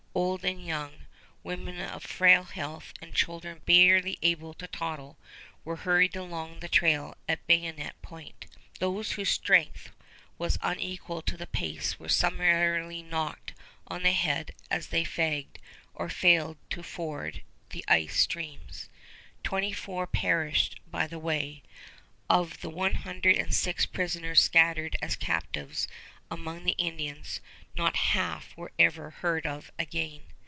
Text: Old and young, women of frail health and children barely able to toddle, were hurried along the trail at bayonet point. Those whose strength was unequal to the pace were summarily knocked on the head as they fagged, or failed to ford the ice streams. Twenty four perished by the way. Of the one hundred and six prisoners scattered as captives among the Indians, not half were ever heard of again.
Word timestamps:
Old 0.13 0.43
and 0.43 0.61
young, 0.65 1.05
women 1.41 1.79
of 1.79 2.03
frail 2.03 2.43
health 2.43 2.93
and 3.01 3.15
children 3.15 3.61
barely 3.65 4.19
able 4.21 4.53
to 4.55 4.67
toddle, 4.67 5.17
were 5.63 5.77
hurried 5.77 6.17
along 6.17 6.59
the 6.59 6.67
trail 6.67 7.15
at 7.29 7.47
bayonet 7.47 7.95
point. 8.01 8.45
Those 8.79 9.13
whose 9.13 9.29
strength 9.29 9.89
was 10.37 10.57
unequal 10.61 11.21
to 11.21 11.37
the 11.37 11.47
pace 11.47 11.97
were 11.97 12.09
summarily 12.09 13.01
knocked 13.01 13.53
on 13.87 14.03
the 14.03 14.11
head 14.11 14.51
as 14.69 14.87
they 14.87 15.05
fagged, 15.05 15.59
or 15.93 16.09
failed 16.09 16.57
to 16.71 16.83
ford 16.83 17.41
the 17.69 17.85
ice 17.87 18.17
streams. 18.19 18.89
Twenty 19.45 19.71
four 19.71 20.07
perished 20.07 20.81
by 20.87 21.07
the 21.07 21.19
way. 21.19 21.63
Of 22.29 22.59
the 22.59 22.69
one 22.69 22.95
hundred 22.95 23.37
and 23.37 23.53
six 23.55 23.85
prisoners 23.85 24.41
scattered 24.43 24.97
as 25.01 25.15
captives 25.15 25.87
among 26.29 26.63
the 26.63 26.71
Indians, 26.73 27.39
not 27.75 27.95
half 27.95 28.55
were 28.55 28.71
ever 28.79 29.09
heard 29.09 29.45
of 29.45 29.69
again. 29.77 30.21